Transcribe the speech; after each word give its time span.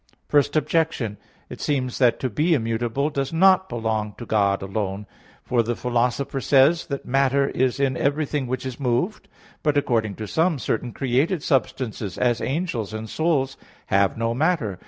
Objection 0.33 1.11
1: 1.11 1.17
It 1.51 1.61
seems 1.61 1.99
that 1.99 2.19
to 2.21 2.27
be 2.31 2.55
immutable 2.55 3.11
does 3.11 3.31
not 3.31 3.69
belong 3.69 4.15
to 4.17 4.25
God 4.25 4.63
alone. 4.63 5.05
For 5.43 5.61
the 5.61 5.75
Philosopher 5.75 6.41
says 6.41 6.79
(Metaph. 6.79 6.81
ii) 6.81 6.87
that 6.97 7.05
"matter 7.05 7.47
is 7.49 7.79
in 7.79 7.95
everything 7.95 8.47
which 8.47 8.65
is 8.65 8.79
moved." 8.79 9.27
But, 9.61 9.77
according 9.77 10.15
to 10.15 10.25
some, 10.25 10.57
certain 10.57 10.91
created 10.91 11.43
substances, 11.43 12.17
as 12.17 12.41
angels 12.41 12.95
and 12.95 13.07
souls, 13.07 13.57
have 13.89 14.17
not 14.17 14.33
matter. 14.37 14.79